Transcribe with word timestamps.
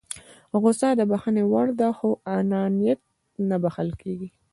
غوسه 0.61 0.89
د 0.99 1.01
بښنې 1.09 1.43
وړ 1.51 1.67
ده 1.79 1.89
خو 1.97 2.09
انانيت 2.35 2.99
نه 3.49 3.55
بښل 3.63 3.89
کېږي. 4.01 4.29